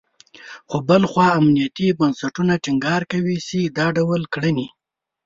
[0.69, 4.67] خو بل خوا امنیتي بنسټونه ټینګار کوي، چې دا ډول کړنې…